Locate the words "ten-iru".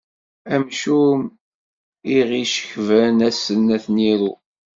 3.85-4.31